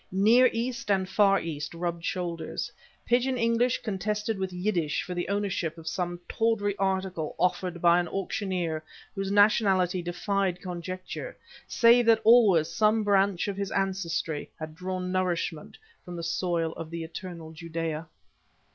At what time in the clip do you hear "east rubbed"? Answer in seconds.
1.39-2.03